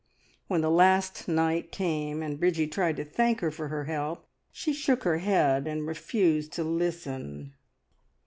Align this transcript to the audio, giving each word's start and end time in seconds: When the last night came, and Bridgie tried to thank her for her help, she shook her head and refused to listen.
When 0.47 0.61
the 0.61 0.71
last 0.71 1.27
night 1.27 1.71
came, 1.71 2.23
and 2.23 2.39
Bridgie 2.39 2.65
tried 2.65 2.95
to 2.97 3.05
thank 3.05 3.41
her 3.41 3.51
for 3.51 3.67
her 3.67 3.83
help, 3.83 4.27
she 4.51 4.73
shook 4.73 5.03
her 5.03 5.19
head 5.19 5.67
and 5.67 5.85
refused 5.85 6.53
to 6.53 6.63
listen. 6.63 7.53